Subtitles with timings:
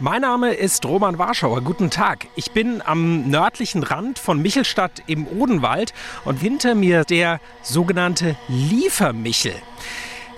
[0.00, 1.60] Mein Name ist Roman Warschauer.
[1.60, 2.26] Guten Tag.
[2.34, 9.54] Ich bin am nördlichen Rand von Michelstadt im Odenwald und hinter mir der sogenannte Liefermichel.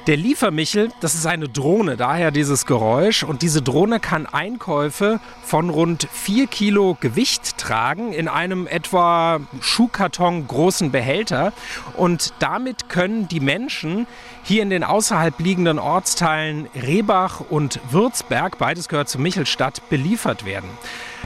[0.07, 3.25] Der Liefermichel, das ist eine Drohne, daher dieses Geräusch.
[3.25, 10.47] Und diese Drohne kann Einkäufe von rund 4 Kilo Gewicht tragen in einem etwa Schuhkarton
[10.47, 11.53] großen Behälter.
[11.97, 14.07] Und damit können die Menschen
[14.45, 20.71] hier in den außerhalb liegenden Ortsteilen Rehbach und Würzberg, beides gehört zu Michelstadt, beliefert werden.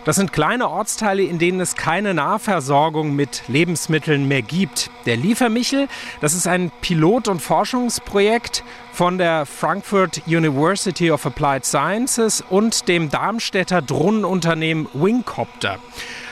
[0.06, 4.90] Das sind kleine Ortsteile, in denen es keine Nahversorgung mit Lebensmitteln mehr gibt.
[5.04, 5.88] Der Liefermichel,
[6.22, 13.10] das ist ein Pilot- und Forschungsprojekt von der Frankfurt University of Applied Sciences und dem
[13.10, 15.78] Darmstädter Drohnenunternehmen Wingcopter.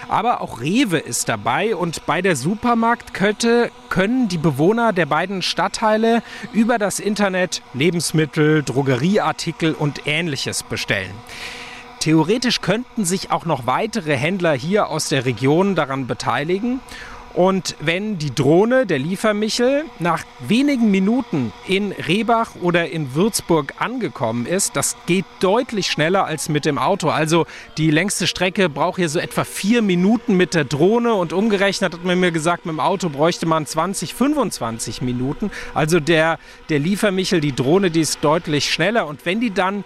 [0.09, 6.23] Aber auch Rewe ist dabei und bei der Supermarktkette können die Bewohner der beiden Stadtteile
[6.53, 11.13] über das Internet Lebensmittel, Drogerieartikel und ähnliches bestellen.
[12.01, 16.81] Theoretisch könnten sich auch noch weitere Händler hier aus der Region daran beteiligen.
[17.39, 24.45] Und wenn die Drohne, der Liefermichel, nach wenigen Minuten in Rehbach oder in Würzburg angekommen
[24.45, 27.11] ist, das geht deutlich schneller als mit dem Auto.
[27.11, 31.95] Also die längste Strecke braucht hier so etwa vier Minuten mit der Drohne und umgerechnet
[31.95, 35.53] hat man mir gesagt, mit dem Auto bräuchte man 20, 25 Minuten.
[35.75, 39.07] Also der, der Liefermichel, die Drohne, die ist deutlich schneller.
[39.07, 39.85] Und wenn die dann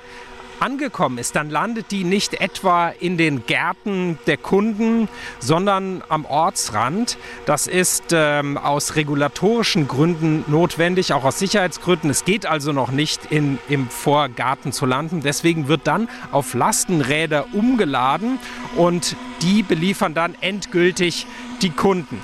[0.63, 5.09] angekommen ist, dann landet die nicht etwa in den Gärten der Kunden,
[5.41, 7.19] sondern am Ortsrand.
[7.45, 12.09] Das ist ähm, aus regulatorischen Gründen notwendig, auch aus Sicherheitsgründen.
[12.11, 15.21] Es geht also noch nicht in, im Vorgarten zu landen.
[15.23, 18.39] Deswegen wird dann auf Lastenräder umgeladen
[18.77, 21.27] und die beliefern dann endgültig
[21.61, 22.23] die Kunden.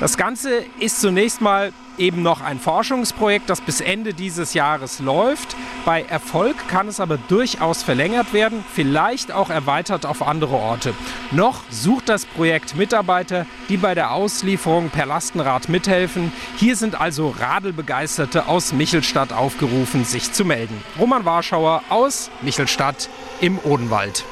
[0.00, 5.56] Das Ganze ist zunächst mal eben noch ein Forschungsprojekt, das bis Ende dieses Jahres läuft.
[5.84, 10.94] Bei Erfolg kann es aber durchaus verlängert werden, vielleicht auch erweitert auf andere Orte.
[11.30, 16.32] Noch sucht das Projekt Mitarbeiter, die bei der Auslieferung per Lastenrad mithelfen.
[16.56, 20.82] Hier sind also Radelbegeisterte aus Michelstadt aufgerufen, sich zu melden.
[20.98, 23.08] Roman Warschauer aus Michelstadt
[23.40, 24.24] im Odenwald.